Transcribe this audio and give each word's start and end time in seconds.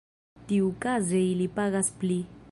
Tiukaze 0.51 1.21
ili 1.33 1.47
pagas 1.59 1.93
pli. 1.99 2.19